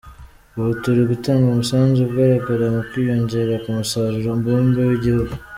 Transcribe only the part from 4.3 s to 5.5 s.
mbumbe w’igihugu.